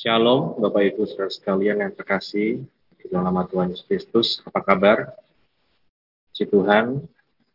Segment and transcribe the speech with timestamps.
[0.00, 2.64] Shalom, Bapak Ibu saudara sekalian yang terkasih
[2.96, 4.28] di dalam nama Tuhan Yesus Kristus.
[4.48, 5.12] Apa kabar?
[6.32, 7.04] Si Tuhan,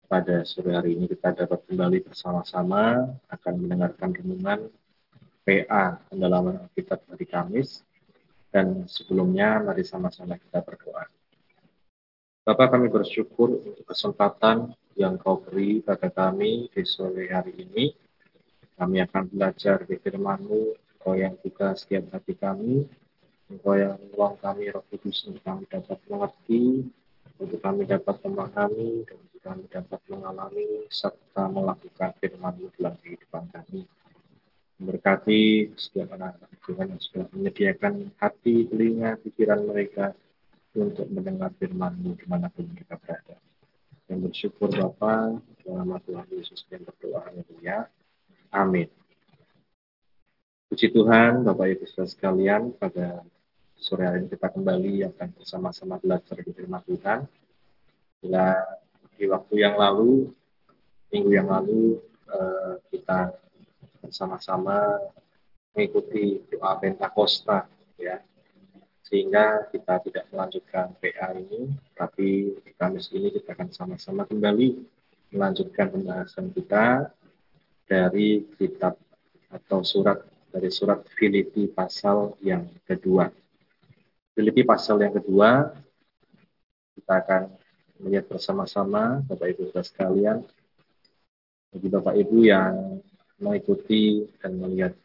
[0.06, 4.70] pada sore hari ini kita dapat kembali bersama-sama akan mendengarkan renungan
[5.42, 7.82] PA pendalaman Alkitab hari Kamis.
[8.54, 11.10] Dan sebelumnya, mari sama-sama kita berdoa.
[12.46, 17.90] Bapak kami bersyukur untuk kesempatan yang kau beri pada kami di sore hari ini.
[18.78, 22.82] Kami akan belajar di firman-Mu Engkau yang buka setiap hati kami,
[23.54, 26.82] Engkau yang menolong kami, Roh Kudus, untuk kami dapat mengerti,
[27.38, 33.86] untuk kami dapat memahami, dan untuk kami dapat mengalami, serta melakukan firman dalam kehidupan kami.
[34.82, 40.10] Memberkati setiap anak-anak Tuhan yang sudah menyediakan hati, telinga, pikiran mereka
[40.74, 43.38] untuk mendengar firman-Mu di mana pun mereka berada.
[44.10, 47.30] Dan bersyukur Bapa dalam nama Tuhan Yesus yang berdoa.
[47.30, 47.94] Haleluya.
[48.50, 48.90] Amin.
[50.76, 53.24] Puji Tuhan, Bapak Ibu saudara sekalian, pada
[53.80, 57.24] sore hari ini kita kembali akan bersama-sama belajar di firman Tuhan.
[58.20, 58.60] Bila
[59.16, 60.36] di waktu yang lalu,
[61.16, 61.96] minggu yang lalu,
[62.28, 63.40] eh, kita
[64.04, 65.00] bersama-sama
[65.72, 68.20] mengikuti doa Pentakosta, ya,
[69.00, 74.76] sehingga kita tidak melanjutkan PA ini, tapi di Kamis ini kita akan sama-sama kembali
[75.32, 77.16] melanjutkan pembahasan kita
[77.88, 79.00] dari kitab
[79.56, 83.28] atau surat dari surat Filipi pasal yang kedua.
[84.32, 85.76] Filipi pasal yang kedua,
[86.96, 87.52] kita akan
[88.00, 90.38] melihat bersama-sama Bapak Ibu saudara sekalian.
[91.76, 93.04] Bagi Bapak Ibu yang
[93.36, 94.96] mengikuti dan melihat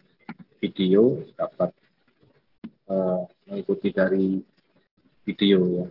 [0.62, 1.74] video dapat
[2.86, 4.38] uh, mengikuti dari
[5.26, 5.86] video ya.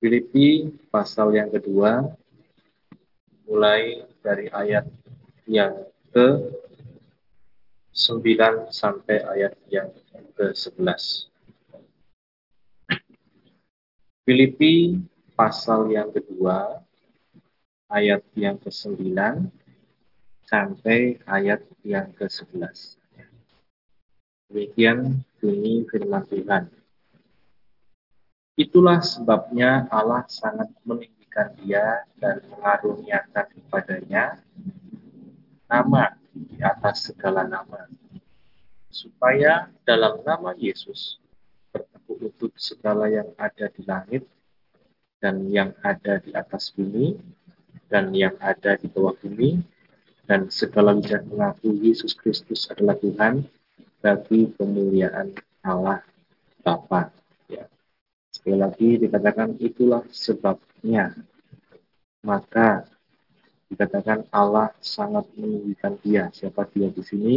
[0.00, 2.08] Filipi pasal yang kedua
[3.44, 4.88] mulai dari ayat
[5.44, 5.76] yang
[6.08, 6.56] ke
[8.00, 9.92] 9 sampai ayat yang
[10.32, 11.28] ke-11.
[14.24, 14.96] Filipi
[15.36, 16.80] pasal yang kedua,
[17.92, 19.04] ayat yang ke-9
[20.48, 22.96] sampai ayat yang ke-11.
[24.48, 26.72] Demikian bunyi firman Tuhan.
[28.56, 34.40] Itulah sebabnya Allah sangat meninggikan dia dan mengaruniakan kepadanya
[35.68, 37.86] nama di atas segala nama,
[38.90, 41.18] supaya dalam nama Yesus
[41.70, 44.22] bertekuk lutut segala yang ada di langit
[45.22, 47.14] dan yang ada di atas bumi
[47.86, 49.62] dan yang ada di bawah bumi
[50.26, 53.46] dan segala lidah mengaku Yesus Kristus adalah Tuhan
[53.98, 55.34] bagi kemuliaan
[55.66, 56.02] Allah
[56.62, 57.10] Bapa.
[57.50, 57.66] Ya.
[58.30, 61.14] Sekali lagi dikatakan itulah sebabnya
[62.22, 62.86] maka
[63.70, 66.26] dikatakan Allah sangat meninggikan dia.
[66.34, 67.34] Siapa dia di sini?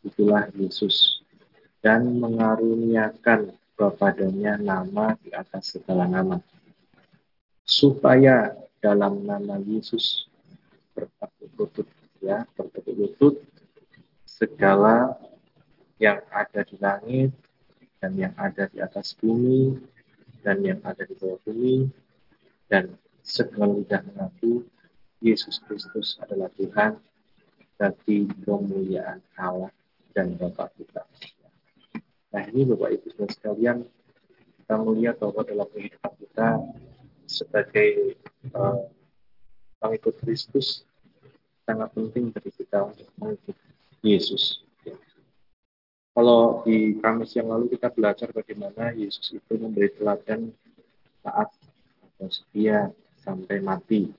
[0.00, 1.20] Itulah Yesus.
[1.84, 6.40] Dan mengaruniakan kepadanya nama di atas segala nama.
[7.64, 10.28] Supaya dalam nama Yesus
[10.96, 11.88] bertekuk lutut
[12.24, 13.34] ya, bertekuk lutut
[14.24, 15.12] segala
[16.00, 17.30] yang ada di langit
[18.00, 19.76] dan yang ada di atas bumi
[20.44, 21.88] dan yang ada di bawah bumi
[22.68, 22.92] dan
[23.24, 24.66] segala lidah mengaku
[25.24, 27.00] Yesus Kristus adalah Tuhan
[27.80, 29.72] bagi kemuliaan Allah
[30.12, 31.00] dan Bapa kita.
[32.28, 33.78] Nah ini Bapak Ibu dan sekalian,
[34.60, 36.48] kita melihat bahwa dalam kehidupan kita
[37.24, 38.20] sebagai
[38.52, 38.84] uh,
[39.80, 40.84] pengikut Kristus
[41.64, 43.56] sangat penting bagi kita untuk mengikut
[44.04, 44.60] Yesus.
[46.14, 50.52] Kalau di Kamis yang lalu kita belajar bagaimana Yesus itu memberi teladan
[51.24, 51.48] saat
[52.14, 54.14] atau setia sampai mati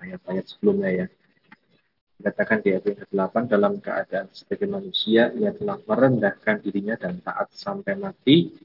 [0.00, 1.06] ayat-ayat sebelumnya ya.
[2.16, 7.96] Dikatakan di ayat ke-8 dalam keadaan sebagai manusia ia telah merendahkan dirinya dan taat sampai
[7.96, 8.56] mati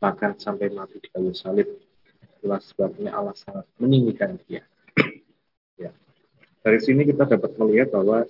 [0.00, 1.68] bahkan sampai mati di kayu salib.
[2.40, 4.64] Itulah sebabnya Allah sangat meninggikan dia.
[5.76, 5.92] ya.
[6.64, 8.24] Dari sini kita dapat melihat bahwa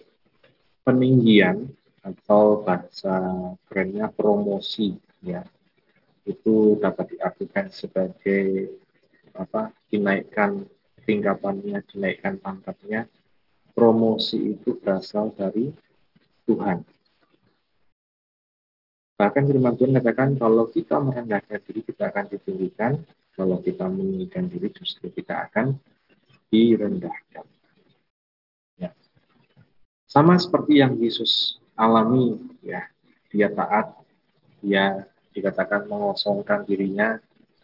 [0.83, 1.71] peninggian
[2.01, 3.21] atau bahasa
[3.69, 5.45] kerennya promosi ya
[6.25, 8.73] itu dapat diartikan sebagai
[9.37, 10.65] apa dinaikkan
[11.05, 13.07] tingkatannya, dinaikkan pangkatnya,
[13.73, 15.73] promosi itu berasal dari
[16.45, 16.83] Tuhan.
[19.21, 22.93] Bahkan firman Tuhan katakan kalau kita merendahkan diri kita akan ditinggikan,
[23.37, 25.77] kalau kita meninggikan diri justru kita akan
[26.49, 27.45] direndahkan.
[28.81, 28.97] Ya.
[30.09, 32.89] Sama seperti yang Yesus alami, ya,
[33.29, 33.93] dia taat,
[34.65, 35.05] dia
[35.37, 37.21] dikatakan mengosongkan dirinya,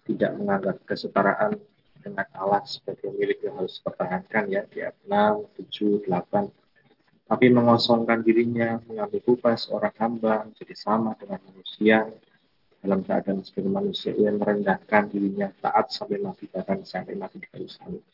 [0.07, 1.59] tidak menganggap kesetaraan
[2.07, 6.67] dengan Allah sebagai milik yang harus dipertahankan ya di ayat 6, 7, 8
[7.27, 12.07] tapi mengosongkan dirinya, mengambil upah seorang hamba, menjadi sama dengan manusia,
[12.87, 17.67] dalam keadaan sebagai manusia yang merendahkan dirinya taat sampai mati bahkan sampai mati di kayu
[17.67, 18.05] salib.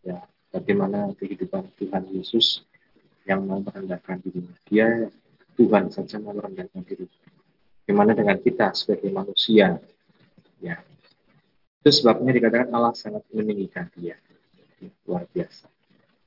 [0.00, 2.64] Ya, bagaimana kehidupan Tuhan Yesus
[3.28, 4.56] yang mau merendahkan dirinya.
[4.72, 4.88] Dia
[5.60, 7.04] Tuhan saja mau merendahkan diri.
[7.84, 9.76] Bagaimana dengan kita sebagai manusia?
[10.64, 10.80] Ya,
[11.84, 14.16] itu sebabnya dikatakan Allah sangat meninggikan dia.
[15.04, 15.68] Luar biasa.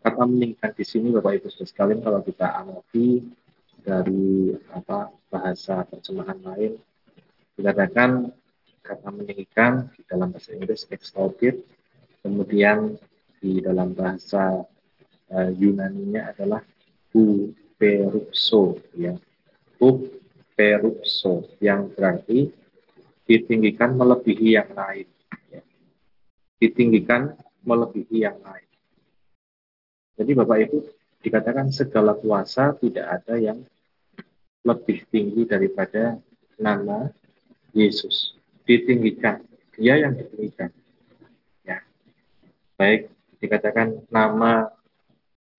[0.05, 3.25] Kata meninggikan di sini Bapak Ibu sekalian kalau kita amati
[3.81, 6.77] dari apa bahasa terjemahan lain
[7.57, 8.29] dikatakan
[8.85, 11.65] kata meninggikan di dalam bahasa Inggris exalted
[12.21, 12.93] kemudian
[13.41, 14.61] di dalam bahasa
[15.33, 16.61] uh, Yunani-nya adalah
[17.17, 19.17] uperupso ya
[19.81, 22.53] uperupso yang berarti
[23.27, 25.16] ditinggikan melebihi yang lain.
[26.57, 28.69] Ditinggikan melebihi yang lain.
[30.17, 30.77] Jadi Bapak Ibu
[31.21, 33.61] dikatakan segala kuasa tidak ada yang
[34.65, 36.17] lebih tinggi daripada
[36.57, 37.07] nama
[37.71, 38.33] Yesus.
[38.65, 39.45] Ditinggikan.
[39.77, 40.73] Dia yang ditinggikan.
[41.61, 41.85] Ya.
[42.75, 44.73] Baik dikatakan nama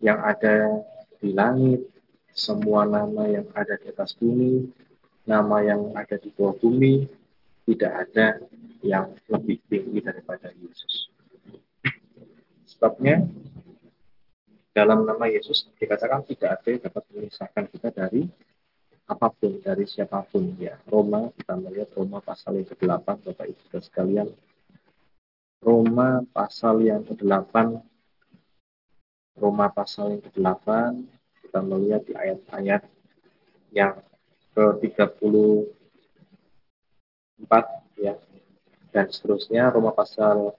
[0.02, 0.82] yang ada
[1.18, 1.86] di langit
[2.34, 4.70] semua nama yang ada di atas bumi
[5.26, 7.06] nama yang ada di bawah bumi
[7.68, 8.40] tidak ada
[8.80, 11.12] yang lebih tinggi daripada Yesus.
[12.64, 13.28] Sebabnya
[14.72, 18.24] dalam nama Yesus dikatakan tidak ada yang dapat memisahkan kita dari
[19.08, 20.56] apa pun dari siapa pun.
[20.56, 24.28] Ya Roma kita melihat Roma pasal yang ke-8 Bapak Ibu dan sekalian.
[25.60, 27.84] Roma pasal yang ke-8
[29.36, 30.66] Roma pasal yang ke-8
[31.44, 32.82] kita melihat di ayat-ayat
[33.76, 34.00] yang
[37.38, 37.54] ke-34
[38.02, 38.14] ya
[38.90, 40.56] dan seterusnya Roma pasal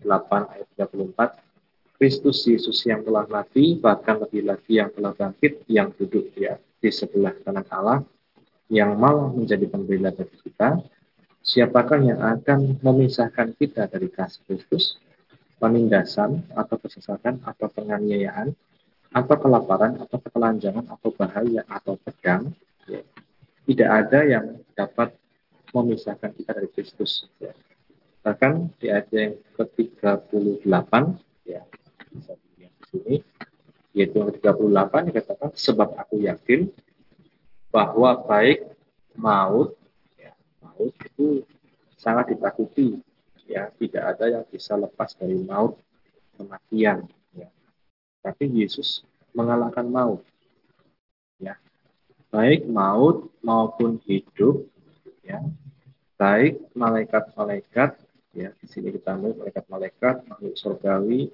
[0.00, 0.08] 8
[0.52, 6.32] ayat 34 Kristus Yesus yang telah mati bahkan lebih lagi yang telah bangkit yang duduk
[6.34, 8.02] ya di sebelah kanan Allah
[8.72, 10.80] yang malah menjadi pembela bagi kita,
[11.44, 14.96] siapakah yang akan memisahkan kita dari kasih Kristus?
[15.60, 18.52] Penindasan atau kesesatan atau penganiayaan
[19.14, 22.50] atau kelaparan atau ketelanjangan atau bahaya atau pedang
[22.90, 23.00] ya.
[23.64, 25.14] tidak ada yang dapat
[25.74, 27.50] memisahkan kita dari Kristus ya.
[28.22, 30.92] bahkan di ayat yang ke-38
[31.44, 31.60] ya
[32.14, 33.14] bisa dilihat di sini
[33.92, 36.70] yaitu yang ke-38 dikatakan sebab aku yakin
[37.74, 38.70] bahwa baik
[39.18, 39.74] maut
[40.14, 40.30] ya,
[40.62, 41.42] maut itu
[41.98, 43.02] sangat ditakuti
[43.50, 45.74] ya tidak ada yang bisa lepas dari maut
[46.38, 47.50] kematian ya.
[48.22, 49.02] tapi Yesus
[49.34, 50.22] mengalahkan maut
[51.42, 51.58] ya
[52.30, 54.62] baik maut maupun hidup
[55.26, 55.42] ya
[56.14, 57.98] baik malaikat-malaikat
[58.34, 61.30] ya di sini kita melihat malaikat-malaikat makhluk surgawi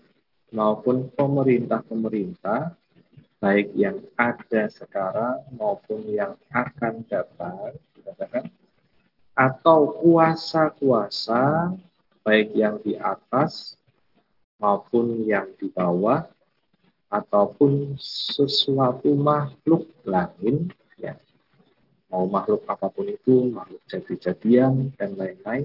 [0.53, 2.77] maupun pemerintah-pemerintah
[3.41, 8.53] baik yang ada sekarang maupun yang akan datang dikatakan
[9.33, 11.73] atau kuasa-kuasa
[12.21, 13.81] baik yang di atas
[14.61, 16.29] maupun yang di bawah
[17.09, 20.69] ataupun sesuatu makhluk lain
[21.01, 21.17] ya
[22.11, 25.65] mau makhluk apa pun itu makhluk jadi-jadian dan lain-lain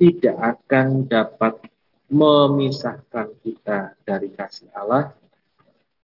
[0.00, 1.60] tidak akan dapat
[2.08, 5.12] memisahkan kita dari kasih Allah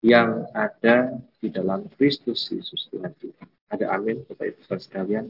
[0.05, 3.45] yang ada di dalam Kristus Yesus Tuhan kita.
[3.73, 5.29] Ada amin Bapak Ibu sekalian.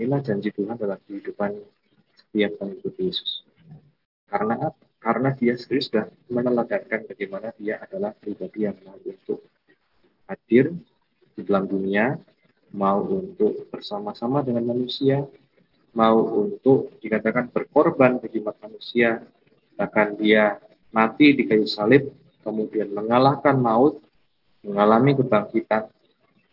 [0.00, 1.60] Inilah janji Tuhan dalam kehidupan
[2.16, 3.46] setiap pengikut Yesus.
[4.26, 4.72] Karena?
[4.98, 9.44] Karena dia sendiri sudah meneladankan bagaimana dia adalah pribadi yang mau untuk
[10.24, 10.72] hadir
[11.34, 12.14] di dalam dunia,
[12.74, 15.22] mau untuk bersama-sama dengan manusia,
[15.94, 19.22] mau untuk dikatakan berkorban bagi manusia,
[19.78, 20.58] bahkan dia
[20.90, 22.10] mati di kayu salib,
[22.42, 24.02] kemudian mengalahkan maut,
[24.66, 25.90] mengalami kebangkitan,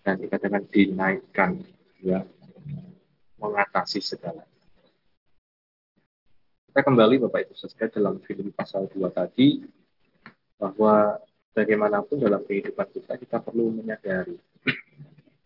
[0.01, 1.61] dan dikatakan dinaikkan,
[2.01, 2.25] ya,
[3.38, 4.45] mengatasi segala.
[6.71, 9.61] Kita kembali Bapak Ibu sekalian dalam film pasal 2 tadi,
[10.61, 11.17] bahwa
[11.51, 14.38] bagaimanapun dalam kehidupan kita, kita perlu menyadari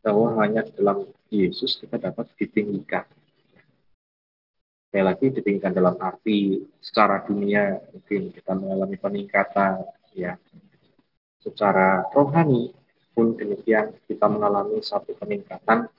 [0.05, 3.09] bahwa hanya dalam Yesus kita dapat ditinggikan.
[4.85, 9.81] Sekali lagi ditingkatkan dalam arti secara dunia mungkin kita mengalami peningkatan
[10.13, 10.37] ya.
[11.41, 12.69] Secara rohani
[13.17, 15.89] pun demikian kita mengalami satu peningkatan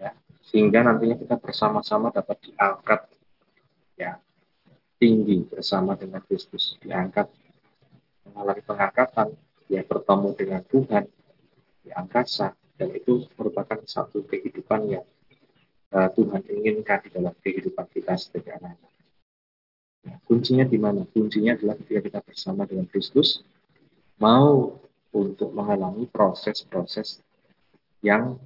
[0.00, 0.16] ya.
[0.48, 3.04] Sehingga nantinya kita bersama-sama dapat diangkat
[4.00, 4.16] ya.
[4.96, 7.28] Tinggi bersama dengan Kristus diangkat
[8.24, 9.28] mengalami pengangkatan
[9.68, 11.04] ya bertemu dengan Tuhan
[11.84, 15.04] di angkasa dan itu merupakan satu kehidupan yang
[15.92, 18.92] uh, Tuhan inginkan di dalam kehidupan kita sebagai anak-anak.
[20.00, 21.04] Nah, kuncinya di mana?
[21.04, 23.44] Kuncinya adalah ketika kita bersama dengan Kristus,
[24.16, 24.80] mau
[25.12, 27.20] untuk mengalami proses-proses
[28.00, 28.40] yang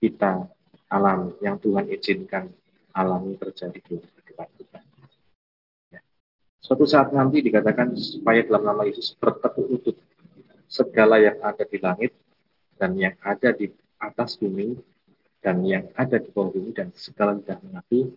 [0.00, 0.48] kita
[0.88, 2.48] alami, yang Tuhan izinkan
[2.96, 4.80] alami terjadi di kehidupan kita.
[5.92, 6.00] Ya.
[6.64, 9.96] Suatu saat nanti dikatakan supaya dalam nama Yesus bertekuk lutut
[10.64, 12.16] segala yang ada di langit
[12.76, 14.76] dan yang ada di atas bumi
[15.40, 18.12] dan yang ada di bawah bumi dan segala lidah mengaku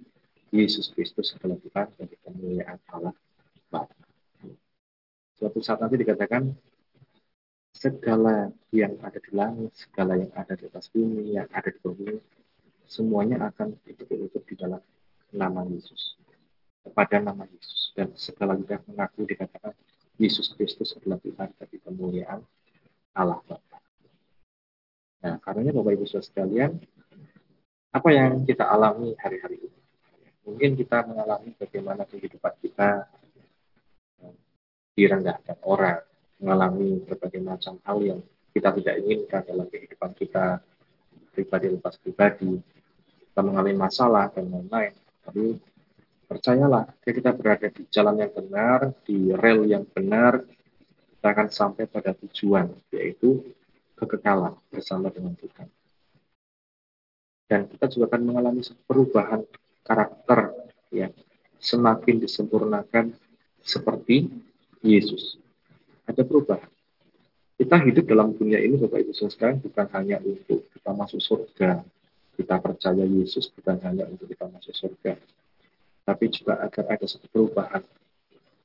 [0.49, 3.13] Yesus Kristus adalah Tuhan bagi kemuliaan Allah
[3.69, 3.93] Bapa.
[5.37, 6.51] Suatu saat nanti dikatakan
[7.69, 11.95] segala yang ada di langit, segala yang ada di atas bumi, yang ada di bawah
[12.01, 12.17] bumi,
[12.89, 14.81] semuanya akan ikut-ikut di dalam
[15.29, 16.17] nama Yesus.
[16.81, 17.93] Kepada nama Yesus.
[17.93, 19.77] Dan segala lidah mengaku dikatakan
[20.17, 22.41] Yesus Kristus adalah Tuhan bagi kemuliaan
[23.13, 23.68] Allah Bapa.
[25.19, 26.71] Nah, karenanya Bapak Ibu Saudara sekalian,
[27.91, 29.79] apa yang kita alami hari-hari ini?
[30.47, 33.11] Mungkin kita mengalami bagaimana kehidupan kita
[34.95, 35.99] direndahkan orang,
[36.39, 38.19] mengalami berbagai macam hal yang
[38.55, 40.63] kita tidak inginkan dalam kehidupan kita
[41.35, 42.55] pribadi lepas pribadi,
[43.29, 44.95] kita mengalami masalah dan lain-lain.
[45.23, 45.59] Tapi
[46.31, 50.47] percayalah, jika kita berada di jalan yang benar, di rel yang benar,
[51.19, 53.43] kita akan sampai pada tujuan, yaitu
[53.99, 55.67] kekekalan bersama dengan Tuhan.
[57.49, 59.41] Dan kita juga akan mengalami perubahan
[59.83, 60.53] karakter
[60.93, 61.11] yang
[61.57, 63.11] semakin disempurnakan
[63.65, 64.29] seperti
[64.85, 65.35] Yesus.
[66.05, 66.69] Ada perubahan.
[67.59, 71.83] Kita hidup dalam dunia ini, Bapak Ibu Saudara, bukan hanya untuk kita masuk surga.
[72.39, 75.19] Kita percaya Yesus bukan hanya untuk kita masuk surga.
[76.07, 77.83] Tapi juga agar ada satu perubahan.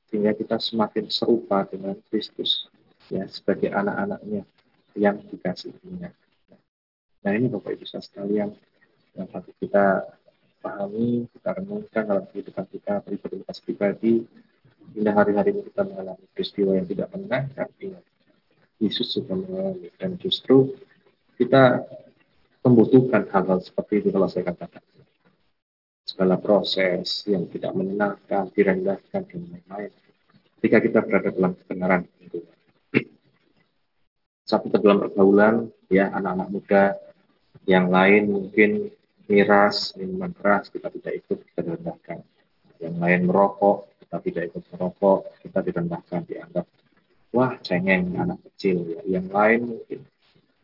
[0.07, 2.71] Sehingga kita semakin serupa dengan Kristus.
[3.11, 4.47] ya Sebagai anak-anaknya
[4.95, 6.09] yang dikasihinya.
[7.25, 8.55] Nah ini Bapak Ibu sekalian
[9.15, 10.07] yang patut kita
[10.59, 14.13] pahami, kita renungkan dalam kehidupan kita pribadi pribadi,
[14.95, 17.97] Hingga hari-hari ini kita mengalami peristiwa yang tidak pernah tapi
[18.77, 19.89] Yesus sudah mengalami.
[19.97, 20.77] Dan justru
[21.35, 21.81] kita
[22.61, 24.83] membutuhkan hal-hal seperti itu kalau saya katakan.
[26.05, 29.91] Segala proses yang tidak menyenangkan, direndahkan, dan lain-lain.
[30.61, 32.05] Ketika kita berada dalam kebenaran.
[32.21, 32.45] Gitu.
[34.45, 36.83] Satu dalam pergaulan, ya anak-anak muda,
[37.65, 38.93] yang lain mungkin
[39.25, 42.21] miras, minuman keras, kita tidak ikut, kita direndahkan.
[42.77, 46.65] Yang lain merokok, kita tidak ikut merokok, kita direndahkan, dianggap
[47.35, 49.01] wah cengeng anak kecil ya.
[49.03, 49.99] Yang lain mungkin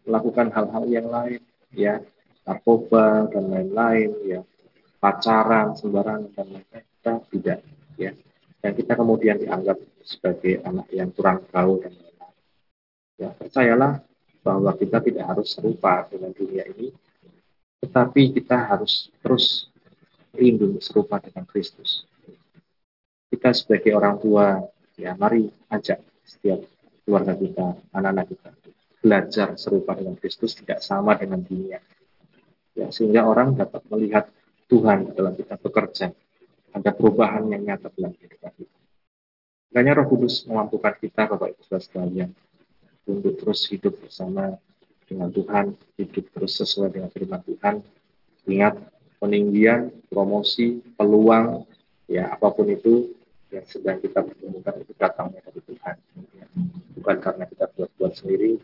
[0.08, 1.42] melakukan hal-hal yang lain
[1.76, 2.00] ya,
[2.48, 4.40] narkoba dan lain-lain ya,
[5.04, 7.60] pacaran sembarangan dan lain-lain kita tidak
[8.00, 8.12] ya.
[8.62, 12.11] Dan kita kemudian dianggap sebagai anak yang kurang gaul dan lain-lain.
[13.22, 14.02] Ya, percayalah
[14.42, 16.90] bahwa kita tidak harus serupa dengan dunia ini,
[17.86, 19.70] tetapi kita harus terus
[20.34, 22.10] rindu serupa dengan Kristus
[23.32, 24.60] kita sebagai orang tua,
[25.00, 26.60] ya mari ajak setiap
[27.08, 28.52] keluarga kita, anak-anak kita
[29.02, 31.80] belajar serupa dengan Kristus tidak sama dengan dunia.
[32.76, 34.28] Ya, sehingga orang dapat melihat
[34.68, 36.12] Tuhan dalam kita bekerja.
[36.72, 38.78] Ada perubahan yang nyata dalam kehidupan kita.
[39.72, 42.30] Makanya Roh Kudus memampukan kita, Bapak Ibu Saudara sekalian,
[43.08, 44.58] untuk terus hidup bersama
[45.06, 47.84] dengan Tuhan, hidup terus sesuai dengan firman Tuhan.
[48.48, 48.80] Ingat,
[49.22, 51.68] peninggian, promosi, peluang,
[52.10, 53.14] ya apa pun itu
[53.52, 55.96] yang sedang kita pertemukan itu datangnya dari Tuhan.
[56.98, 58.60] Bukan karena kita buat-buat sendiri,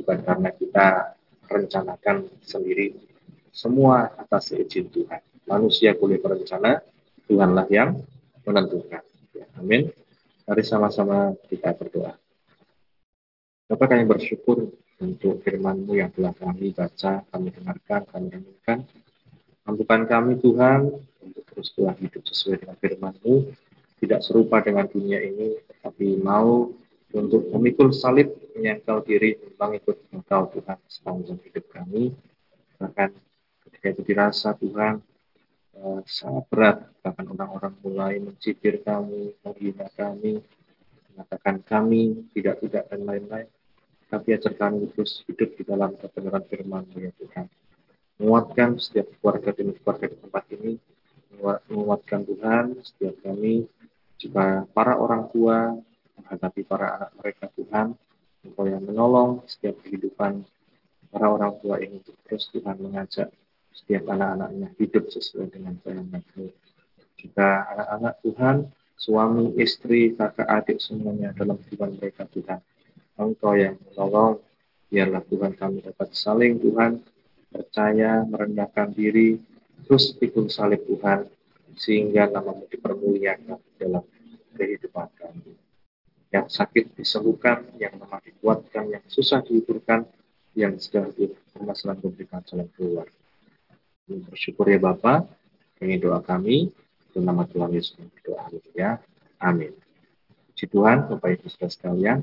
[0.00, 1.16] bukan karena kita
[1.50, 2.96] rencanakan sendiri.
[3.50, 5.20] Semua atas izin Tuhan.
[5.44, 6.80] Manusia boleh berencana,
[7.26, 7.98] Tuhanlah yang
[8.46, 9.02] menentukan.
[9.34, 9.90] Ya, amin.
[10.46, 12.19] Mari sama-sama kita berdoa.
[13.70, 14.66] Bapak kami bersyukur
[14.98, 18.82] untuk firman-Mu yang telah kami baca, kami dengarkan, kami renungkan.
[19.62, 20.90] Mampukan kami Tuhan
[21.22, 23.46] untuk terus telah hidup sesuai dengan firman-Mu,
[24.02, 25.54] tidak serupa dengan dunia ini,
[25.86, 26.66] tapi mau
[27.14, 32.10] untuk memikul salib, menyangkal diri, mengikut Engkau Tuhan sepanjang hidup kami.
[32.74, 33.14] Bahkan
[33.70, 34.98] ketika itu dirasa Tuhan
[35.78, 40.42] eh, sangat berat, bahkan orang-orang mulai mencibir kami, menghina kami,
[41.14, 43.46] mengatakan kami tidak-tidak dan lain-lain.
[44.10, 47.46] Tapi ajar kami terus hidup di dalam kebenaran firman ya Tuhan.
[48.18, 50.72] Menguatkan setiap keluarga demi keluarga di tempat ini,
[51.70, 53.64] menguatkan Tuhan setiap kami
[54.20, 55.72] jika para orang tua
[56.20, 57.96] menghadapi para anak mereka Tuhan,
[58.44, 60.44] Engkau yang menolong setiap kehidupan
[61.08, 63.32] para orang tua ini terus Tuhan mengajak
[63.72, 66.52] setiap anak-anaknya hidup sesuai dengan kehendakmu.
[67.16, 68.56] Jika anak-anak Tuhan,
[69.00, 72.60] suami, istri, kakak, adik semuanya dalam kehidupan mereka Tuhan,
[73.18, 74.42] Engkau yang menolong,
[74.90, 77.02] biarlah Tuhan kami dapat saling Tuhan,
[77.50, 79.38] percaya, merendahkan diri,
[79.86, 81.26] terus pikul salib Tuhan,
[81.74, 84.04] sehingga namamu dipermuliakan dalam
[84.54, 85.54] kehidupan kami.
[86.30, 90.06] yang sakit disembuhkan, yang lemah dikuatkan, yang susah dihiburkan,
[90.54, 91.10] yang sedang
[91.50, 93.10] bermasalah memberikan jalan keluar.
[94.06, 95.26] Bersyukur ya Bapak,
[95.82, 96.70] ini doa kami,
[97.10, 98.46] dalam nama Tuhan Yesus berdoa
[98.78, 99.02] ya.
[99.42, 99.74] Amin.
[100.50, 102.22] Puji Tuhan, Bapak Ibu sekalian,